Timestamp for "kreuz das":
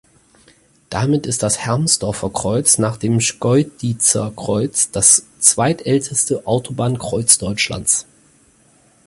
4.35-5.27